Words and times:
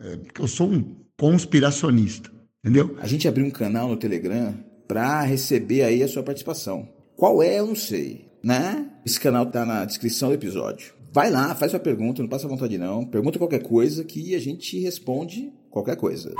É, 0.00 0.16
porque 0.16 0.40
eu 0.40 0.48
sou 0.48 0.68
um 0.70 0.96
conspiracionista, 1.18 2.30
entendeu? 2.64 2.96
A 3.00 3.06
gente 3.06 3.28
abriu 3.28 3.44
um 3.44 3.50
canal 3.50 3.88
no 3.88 3.96
Telegram 3.96 4.54
para 4.88 5.20
receber 5.22 5.82
aí 5.82 6.02
a 6.02 6.08
sua 6.08 6.22
participação. 6.22 6.88
Qual 7.16 7.42
é, 7.42 7.60
eu 7.60 7.66
não 7.66 7.76
sei, 7.76 8.30
né? 8.42 8.90
Esse 9.04 9.20
canal 9.20 9.44
tá 9.46 9.64
na 9.66 9.84
descrição 9.84 10.30
do 10.30 10.34
episódio. 10.34 10.94
Vai 11.12 11.30
lá, 11.30 11.54
faz 11.54 11.72
sua 11.72 11.80
pergunta, 11.80 12.22
não 12.22 12.28
passa 12.28 12.48
vontade 12.48 12.78
não. 12.78 13.04
Pergunta 13.04 13.38
qualquer 13.38 13.62
coisa 13.62 14.02
que 14.04 14.34
a 14.34 14.38
gente 14.38 14.78
responde 14.80 15.52
qualquer 15.68 15.96
coisa. 15.96 16.32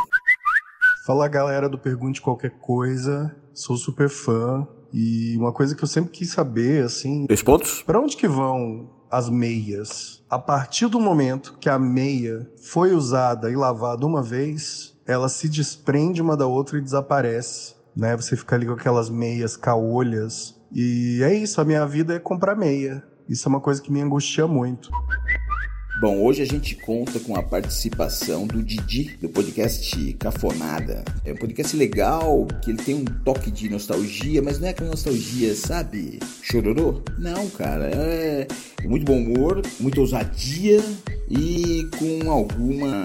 Fala 1.05 1.29
galera 1.29 1.69
do 1.69 1.79
Pergunte 1.79 2.21
Qualquer 2.21 2.53
Coisa, 2.59 3.35
sou 3.53 3.77
super 3.77 4.09
fã 4.09 4.67
e 4.93 5.37
uma 5.37 5.53
coisa 5.53 5.75
que 5.75 5.83
eu 5.83 5.89
sempre 5.89 6.11
quis 6.11 6.31
saber, 6.31 6.85
assim... 6.85 7.27
Dois 7.27 7.43
pontos? 7.43 7.83
Pra 7.83 8.01
onde 8.01 8.17
que 8.17 8.29
vão 8.29 8.89
as 9.11 9.29
meias? 9.29 10.23
A 10.31 10.39
partir 10.39 10.87
do 10.87 11.01
momento 11.01 11.57
que 11.59 11.69
a 11.69 11.79
meia 11.79 12.49
foi 12.63 12.93
usada 12.95 13.51
e 13.51 13.57
lavada 13.57 14.07
uma 14.07 14.23
vez, 14.23 14.97
ela 15.07 15.29
se 15.29 15.49
desprende 15.49 16.23
uma 16.23 16.37
da 16.37 16.47
outra 16.47 16.79
e 16.79 16.81
desaparece, 16.81 17.75
né? 17.97 18.17
Você 18.17 18.37
fica 18.37 18.55
ali 18.55 18.67
com 18.67 18.75
aquelas 18.75 19.11
meias 19.11 19.57
caolhas 19.57 20.55
e 20.73 21.21
é 21.23 21.35
isso, 21.35 21.61
a 21.61 21.65
minha 21.65 21.85
vida 21.85 22.15
é 22.15 22.19
comprar 22.19 22.55
meia. 22.55 23.03
Isso 23.29 23.47
é 23.47 23.51
uma 23.51 23.61
coisa 23.61 23.83
que 23.83 23.93
me 23.93 24.01
angustia 24.01 24.47
muito. 24.47 24.91
Bom, 26.01 26.23
hoje 26.23 26.41
a 26.41 26.47
gente 26.47 26.77
conta 26.77 27.21
com 27.21 27.37
a 27.37 27.43
participação 27.43 28.47
do 28.47 28.63
Didi, 28.63 29.19
do 29.21 29.29
podcast 29.29 30.15
Cafonada. 30.15 31.05
É 31.27 31.33
um 31.35 31.37
podcast 31.37 31.77
legal, 31.77 32.49
que 32.65 32.71
ele 32.71 32.83
tem 32.83 32.95
um 32.95 33.05
toque 33.05 33.51
de 33.51 33.69
nostalgia, 33.69 34.41
mas 34.41 34.59
não 34.59 34.69
é 34.69 34.71
aquela 34.71 34.89
nostalgia, 34.89 35.55
sabe? 35.55 36.19
Chororô? 36.41 37.03
Não, 37.19 37.51
cara, 37.51 37.91
é 37.91 38.49
muito 38.83 39.05
bom 39.05 39.19
humor, 39.19 39.61
muita 39.79 40.01
ousadia 40.01 40.83
e 41.29 41.87
com 41.99 42.31
alguma 42.31 43.05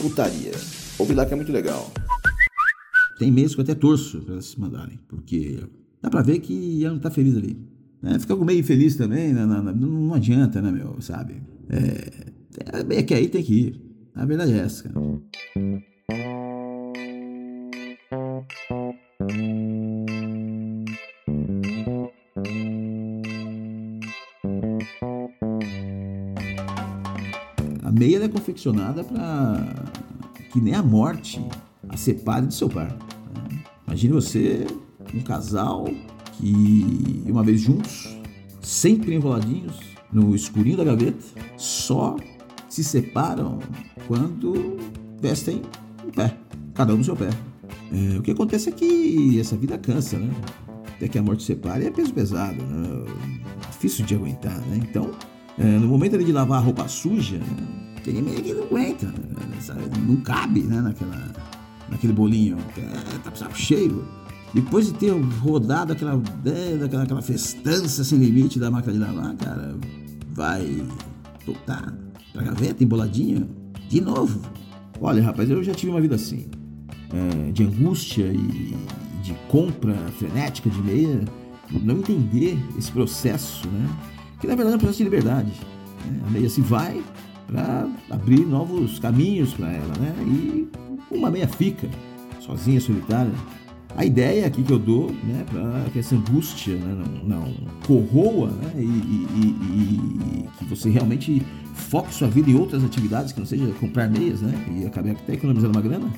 putaria. 0.00 0.52
Ouve 0.98 1.12
lá 1.12 1.26
que 1.26 1.34
é 1.34 1.36
muito 1.36 1.52
legal. 1.52 1.92
Tem 3.18 3.30
meses 3.30 3.54
que 3.54 3.60
eu 3.60 3.64
até 3.64 3.74
torço 3.74 4.22
pra 4.22 4.40
se 4.40 4.58
mandarem, 4.58 4.98
porque 5.06 5.62
dá 6.00 6.08
pra 6.08 6.22
ver 6.22 6.38
que 6.38 6.82
ela 6.82 6.94
não 6.94 7.00
tá 7.00 7.10
feliz 7.10 7.36
ali. 7.36 7.58
Né? 8.00 8.18
Fica 8.18 8.34
meio 8.36 8.58
infeliz 8.60 8.96
também, 8.96 9.34
não, 9.34 9.46
não, 9.46 9.72
não 9.74 10.14
adianta, 10.14 10.62
né, 10.62 10.72
meu, 10.72 10.96
sabe? 11.00 11.42
É, 11.70 12.21
é 12.72 13.02
que 13.02 13.14
aí 13.14 13.28
tem 13.28 13.42
que 13.42 13.54
ir. 13.54 13.80
A 14.14 14.24
verdade 14.24 14.52
é 14.52 14.58
essa, 14.58 14.88
cara. 14.88 15.00
A 27.82 27.90
meia 27.90 28.24
é 28.24 28.28
confeccionada 28.28 29.04
para 29.04 29.86
que 30.50 30.60
nem 30.60 30.74
a 30.74 30.82
morte 30.82 31.44
a 31.88 31.96
separe 31.96 32.46
de 32.46 32.54
seu 32.54 32.68
par. 32.68 32.88
Né? 32.90 33.62
Imagine 33.86 34.14
você, 34.14 34.66
um 35.14 35.20
casal 35.20 35.86
que 36.38 37.22
uma 37.26 37.42
vez 37.42 37.60
juntos, 37.60 38.16
sempre 38.60 39.14
enroladinhos, 39.14 39.78
no 40.12 40.34
escurinho 40.34 40.76
da 40.76 40.84
gaveta, 40.84 41.24
só 41.56 42.16
se 42.72 42.82
separam 42.82 43.58
quando 44.08 44.78
vestem 45.20 45.60
um 46.06 46.10
pé, 46.10 46.34
cada 46.72 46.94
um 46.94 46.96
no 46.96 47.04
seu 47.04 47.14
pé. 47.14 47.28
É, 47.92 48.18
o 48.18 48.22
que 48.22 48.30
acontece 48.30 48.70
é 48.70 48.72
que 48.72 49.38
essa 49.38 49.54
vida 49.54 49.76
cansa, 49.76 50.18
né? 50.18 50.30
Até 50.96 51.06
que 51.06 51.18
a 51.18 51.22
morte 51.22 51.42
separe 51.42 51.84
é 51.84 51.90
peso 51.90 52.14
pesado, 52.14 52.62
né? 52.62 53.04
difícil 53.70 54.06
de 54.06 54.14
aguentar, 54.14 54.58
né? 54.68 54.80
Então, 54.82 55.10
é, 55.58 55.64
no 55.64 55.86
momento 55.86 56.16
de 56.16 56.32
lavar 56.32 56.62
a 56.62 56.64
roupa 56.64 56.88
suja, 56.88 57.36
né? 57.36 57.94
tem 58.02 58.22
meio 58.22 58.42
que 58.42 58.54
não 58.54 58.62
aguenta, 58.62 59.06
né? 59.06 59.92
não 60.06 60.16
cabe 60.22 60.62
né? 60.62 60.80
Naquela, 60.80 61.30
naquele 61.90 62.14
bolinho, 62.14 62.56
é, 62.78 63.18
tá 63.18 63.30
precisando 63.30 63.54
cheiro. 63.54 64.02
Depois 64.54 64.86
de 64.86 64.94
ter 64.94 65.10
rodado 65.10 65.92
aquela, 65.92 66.22
é, 66.46 66.82
aquela, 66.82 67.02
aquela 67.02 67.22
festança 67.22 68.02
sem 68.02 68.18
limite 68.18 68.58
da 68.58 68.70
máquina 68.70 68.94
de 68.94 68.98
lavar, 68.98 69.36
cara, 69.36 69.76
vai 70.34 70.82
voltar 71.44 71.92
pra 72.32 72.42
gaveta 72.42 72.82
emboladinha 72.82 73.46
de 73.88 74.00
novo. 74.00 74.40
Olha, 75.00 75.22
rapaz, 75.22 75.50
eu 75.50 75.62
já 75.62 75.74
tive 75.74 75.90
uma 75.90 76.00
vida 76.00 76.14
assim, 76.14 76.46
é, 77.12 77.50
de 77.52 77.64
angústia 77.64 78.24
e 78.24 78.76
de 79.22 79.34
compra 79.48 79.94
frenética 80.18 80.70
de 80.70 80.82
meia, 80.82 81.20
não 81.70 81.98
entender 81.98 82.58
esse 82.78 82.90
processo, 82.90 83.66
né? 83.68 83.88
Que 84.40 84.46
na 84.46 84.54
verdade 84.54 84.74
é 84.74 84.76
um 84.76 84.80
processo 84.80 84.98
de 84.98 85.04
liberdade. 85.04 85.52
Né? 86.06 86.20
A 86.26 86.30
meia 86.30 86.48
se 86.48 86.60
vai 86.60 87.02
para 87.46 87.88
abrir 88.10 88.46
novos 88.46 88.98
caminhos 88.98 89.54
para 89.54 89.70
ela, 89.70 89.94
né? 89.98 90.14
E 90.26 90.68
uma 91.10 91.30
meia 91.30 91.48
fica 91.48 91.88
sozinha, 92.40 92.80
solitária. 92.80 93.32
A 93.96 94.06
ideia 94.06 94.46
aqui 94.46 94.62
que 94.62 94.72
eu 94.72 94.78
dou, 94.78 95.10
né, 95.10 95.44
para 95.50 95.90
que 95.92 95.98
essa 95.98 96.14
angústia 96.14 96.74
né, 96.76 97.04
não, 97.24 97.40
não, 97.40 97.54
corroa 97.86 98.48
né, 98.48 98.72
e, 98.76 98.80
e, 98.80 100.44
e, 100.44 100.48
que 100.58 100.64
você 100.64 100.88
realmente 100.88 101.42
foque 101.74 102.14
sua 102.14 102.28
vida 102.28 102.50
em 102.50 102.54
outras 102.54 102.82
atividades 102.82 103.32
que 103.32 103.40
não 103.40 103.46
seja 103.46 103.66
comprar 103.78 104.08
meias, 104.08 104.40
né, 104.40 104.54
e 104.70 104.86
acabar 104.86 105.10
até 105.10 105.34
economizando 105.34 105.76
uma 105.78 105.82
grana, 105.82 106.08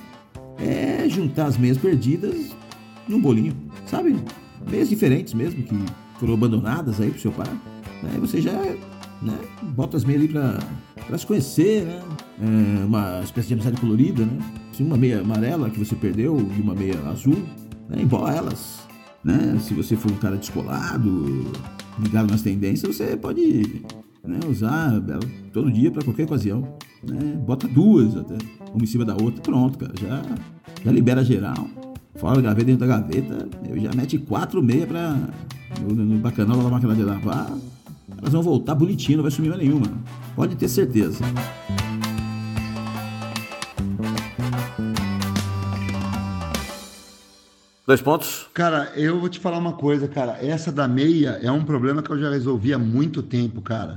é 0.58 1.08
juntar 1.08 1.46
as 1.46 1.58
meias 1.58 1.76
perdidas 1.76 2.54
num 3.08 3.20
bolinho, 3.20 3.54
sabe? 3.86 4.16
Meias 4.70 4.88
diferentes 4.88 5.34
mesmo, 5.34 5.62
que 5.62 5.76
foram 6.20 6.34
abandonadas 6.34 7.00
aí 7.00 7.10
pro 7.10 7.20
seu 7.20 7.32
pai. 7.32 7.50
Né, 8.02 8.16
você 8.20 8.40
já 8.40 8.52
né, 8.52 9.36
bota 9.62 9.96
as 9.96 10.04
meias 10.04 10.22
ali 10.22 10.32
para 11.06 11.18
se 11.18 11.26
conhecer, 11.26 11.84
né? 11.84 12.02
É 12.40 12.84
uma 12.84 13.20
espécie 13.22 13.48
de 13.48 13.54
amizade 13.54 13.80
colorida, 13.80 14.24
né? 14.24 14.38
Uma 14.80 14.96
meia 14.96 15.20
amarela 15.20 15.70
que 15.70 15.78
você 15.78 15.94
perdeu 15.94 16.36
e 16.56 16.60
uma 16.60 16.74
meia 16.74 16.98
azul 17.08 17.36
né, 17.88 18.02
embora 18.02 18.34
elas. 18.34 18.80
Né? 19.22 19.58
Se 19.60 19.74
você 19.74 19.96
for 19.96 20.10
um 20.10 20.16
cara 20.16 20.36
descolado, 20.36 21.46
ligado 21.98 22.30
nas 22.30 22.42
tendências, 22.42 22.96
você 22.96 23.16
pode 23.16 23.82
né, 24.22 24.40
usar 24.48 24.92
todo 25.52 25.70
dia 25.70 25.90
para 25.90 26.04
qualquer 26.04 26.24
ocasião. 26.24 26.76
Né? 27.02 27.38
Bota 27.46 27.66
duas 27.68 28.16
até, 28.16 28.36
uma 28.72 28.82
em 28.82 28.86
cima 28.86 29.04
da 29.04 29.14
outra, 29.14 29.40
pronto, 29.42 29.78
cara, 29.78 29.92
já, 30.00 30.22
já 30.84 30.92
libera 30.92 31.24
geral. 31.24 31.68
Fora 32.16 32.36
da 32.36 32.42
gaveta, 32.42 32.66
dentro 32.66 32.86
da 32.86 32.98
gaveta, 32.98 33.48
eu 33.68 33.78
já 33.78 33.90
mete 33.94 34.18
quatro 34.18 34.62
meia 34.62 34.86
para 34.86 35.16
no, 35.80 35.94
no 35.94 36.18
bacanal 36.18 36.62
da 36.62 36.68
máquina 36.68 36.94
de 36.94 37.02
lavar. 37.02 37.50
Elas 38.18 38.32
vão 38.32 38.42
voltar 38.42 38.74
bonitinho, 38.74 39.18
não 39.18 39.22
vai 39.22 39.32
sumir 39.32 39.48
mais 39.48 39.60
nenhuma. 39.60 39.86
Pode 40.36 40.56
ter 40.56 40.68
certeza. 40.68 41.24
Dois 47.86 48.00
pontos. 48.00 48.46
Cara, 48.54 48.92
eu 48.96 49.20
vou 49.20 49.28
te 49.28 49.38
falar 49.38 49.58
uma 49.58 49.74
coisa, 49.74 50.08
cara. 50.08 50.38
Essa 50.42 50.72
da 50.72 50.88
meia 50.88 51.38
é 51.42 51.50
um 51.50 51.62
problema 51.62 52.02
que 52.02 52.10
eu 52.10 52.18
já 52.18 52.30
resolvi 52.30 52.72
há 52.72 52.78
muito 52.78 53.22
tempo, 53.22 53.60
cara. 53.60 53.96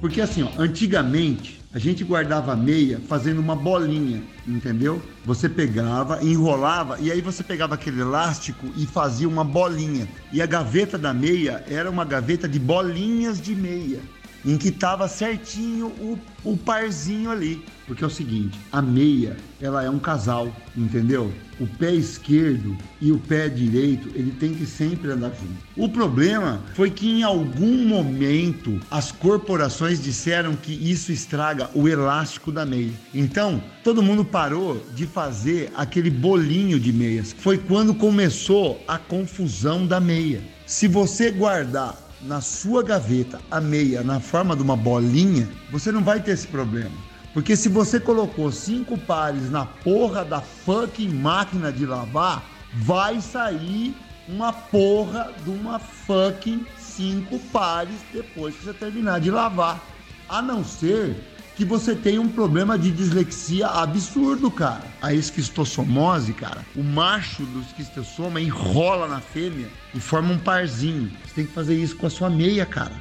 Porque 0.00 0.22
assim, 0.22 0.42
ó, 0.42 0.48
antigamente 0.58 1.59
a 1.72 1.78
gente 1.78 2.02
guardava 2.02 2.52
a 2.52 2.56
meia 2.56 3.00
fazendo 3.06 3.38
uma 3.38 3.54
bolinha, 3.54 4.22
entendeu? 4.46 5.00
Você 5.24 5.48
pegava, 5.48 6.22
enrolava 6.22 6.98
e 7.00 7.12
aí 7.12 7.20
você 7.20 7.44
pegava 7.44 7.74
aquele 7.74 8.00
elástico 8.00 8.66
e 8.76 8.86
fazia 8.86 9.28
uma 9.28 9.44
bolinha. 9.44 10.08
E 10.32 10.42
a 10.42 10.46
gaveta 10.46 10.98
da 10.98 11.14
meia 11.14 11.64
era 11.68 11.88
uma 11.88 12.04
gaveta 12.04 12.48
de 12.48 12.58
bolinhas 12.58 13.40
de 13.40 13.54
meia 13.54 14.00
em 14.44 14.56
que 14.56 14.68
estava 14.68 15.08
certinho 15.08 15.86
o, 15.86 16.18
o 16.44 16.56
parzinho 16.56 17.30
ali. 17.30 17.62
Porque 17.86 18.04
é 18.04 18.06
o 18.06 18.10
seguinte, 18.10 18.56
a 18.70 18.80
meia, 18.80 19.36
ela 19.60 19.82
é 19.82 19.90
um 19.90 19.98
casal, 19.98 20.54
entendeu? 20.76 21.32
O 21.58 21.66
pé 21.66 21.92
esquerdo 21.92 22.78
e 23.00 23.10
o 23.10 23.18
pé 23.18 23.48
direito, 23.48 24.08
ele 24.14 24.30
tem 24.30 24.54
que 24.54 24.64
sempre 24.64 25.10
andar 25.10 25.30
junto. 25.30 25.56
O 25.76 25.88
problema 25.88 26.62
foi 26.74 26.88
que 26.88 27.10
em 27.10 27.22
algum 27.24 27.84
momento 27.84 28.80
as 28.90 29.10
corporações 29.10 30.00
disseram 30.00 30.54
que 30.54 30.72
isso 30.72 31.10
estraga 31.10 31.68
o 31.74 31.88
elástico 31.88 32.52
da 32.52 32.64
meia. 32.64 32.92
Então, 33.12 33.60
todo 33.82 34.02
mundo 34.02 34.24
parou 34.24 34.80
de 34.94 35.04
fazer 35.04 35.72
aquele 35.74 36.10
bolinho 36.10 36.78
de 36.78 36.92
meias. 36.92 37.34
Foi 37.36 37.58
quando 37.58 37.92
começou 37.92 38.80
a 38.86 38.98
confusão 38.98 39.84
da 39.84 39.98
meia. 39.98 40.40
Se 40.64 40.86
você 40.86 41.32
guardar 41.32 42.09
na 42.22 42.40
sua 42.40 42.82
gaveta 42.82 43.40
a 43.50 43.60
meia 43.60 44.02
na 44.02 44.20
forma 44.20 44.54
de 44.56 44.62
uma 44.62 44.76
bolinha, 44.76 45.48
você 45.70 45.90
não 45.90 46.02
vai 46.02 46.20
ter 46.20 46.32
esse 46.32 46.46
problema. 46.46 46.94
Porque 47.32 47.56
se 47.56 47.68
você 47.68 48.00
colocou 48.00 48.50
cinco 48.50 48.98
pares 48.98 49.50
na 49.50 49.64
porra 49.64 50.24
da 50.24 50.40
fucking 50.40 51.08
máquina 51.08 51.72
de 51.72 51.86
lavar, 51.86 52.44
vai 52.74 53.20
sair 53.20 53.94
uma 54.28 54.52
porra 54.52 55.32
de 55.44 55.50
uma 55.50 55.78
fucking 55.78 56.66
cinco 56.78 57.38
pares 57.52 57.96
depois 58.12 58.54
que 58.56 58.64
você 58.64 58.74
terminar 58.74 59.20
de 59.20 59.30
lavar. 59.30 59.80
A 60.28 60.42
não 60.42 60.64
ser 60.64 61.16
que 61.60 61.64
você 61.66 61.94
tem 61.94 62.18
um 62.18 62.26
problema 62.26 62.78
de 62.78 62.90
dislexia 62.90 63.66
absurdo, 63.66 64.50
cara. 64.50 64.82
A 65.02 65.12
esquistossomose, 65.12 66.32
cara, 66.32 66.64
o 66.74 66.82
macho 66.82 67.44
do 67.44 67.60
esquistossoma 67.60 68.40
enrola 68.40 69.06
na 69.06 69.20
fêmea 69.20 69.68
e 69.94 70.00
forma 70.00 70.32
um 70.32 70.38
parzinho. 70.38 71.10
Você 71.22 71.34
tem 71.34 71.44
que 71.44 71.52
fazer 71.52 71.76
isso 71.76 71.98
com 71.98 72.06
a 72.06 72.10
sua 72.10 72.30
meia, 72.30 72.64
cara. 72.64 72.94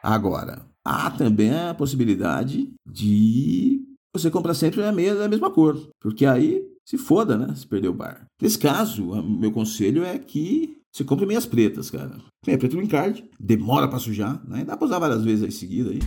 Agora, 0.00 0.64
há 0.84 1.10
também 1.10 1.52
a 1.52 1.74
possibilidade 1.74 2.72
de 2.86 3.82
você 4.14 4.30
comprar 4.30 4.54
sempre 4.54 4.80
a 4.84 4.92
meia 4.92 5.16
da 5.16 5.26
mesma 5.26 5.50
cor, 5.50 5.76
porque 6.00 6.24
aí 6.24 6.62
se 6.84 6.96
foda, 6.96 7.36
né? 7.36 7.52
Se 7.56 7.66
perder 7.66 7.88
o 7.88 7.94
bar. 7.94 8.28
Nesse 8.40 8.60
caso, 8.60 9.04
meu 9.24 9.50
conselho 9.50 10.04
é 10.04 10.20
que 10.20 10.81
você 10.92 11.04
compre 11.04 11.24
meias 11.24 11.46
pretas, 11.46 11.90
cara. 11.90 12.12
Meia 12.46 12.58
preta 12.58 12.76
no 12.76 12.82
encarte, 12.82 13.24
demora 13.40 13.88
para 13.88 13.98
sujar, 13.98 14.42
né? 14.46 14.62
Dá 14.64 14.76
pra 14.76 14.86
usar 14.86 14.98
várias 14.98 15.24
vezes 15.24 15.44
aí 15.44 15.50
seguida 15.50 15.90
aí. 15.90 16.00